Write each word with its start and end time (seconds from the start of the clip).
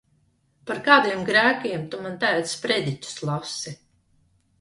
Par 0.69 0.79
kādiem 0.85 1.19
grēkiem 1.27 1.83
tu 1.91 1.99
man 2.05 2.15
tagad 2.23 2.49
sprediķus 2.53 3.13
lasi? 3.31 3.75